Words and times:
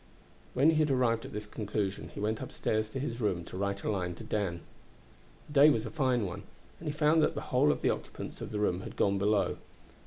When 0.55 0.71
he 0.71 0.75
had 0.77 0.89
arrived 0.89 1.25
at 1.25 1.31
this 1.31 1.45
conclusion 1.45 2.09
he 2.09 2.19
went 2.19 2.41
upstairs 2.41 2.89
to 2.89 2.99
his 2.99 3.21
room 3.21 3.43
to 3.45 3.55
write 3.55 3.83
a 3.83 3.91
line 3.91 4.15
to 4.15 4.23
Dan. 4.23 4.61
The 5.45 5.53
day 5.53 5.69
was 5.69 5.85
a 5.85 5.91
fine 5.91 6.25
one, 6.25 6.41
and 6.79 6.87
he 6.89 6.91
found 6.91 7.21
that 7.21 7.35
the 7.35 7.41
whole 7.53 7.71
of 7.71 7.83
the 7.83 7.91
occupants 7.91 8.41
of 8.41 8.49
the 8.49 8.57
room 8.57 8.81
had 8.81 8.95
gone 8.95 9.19
below. 9.19 9.57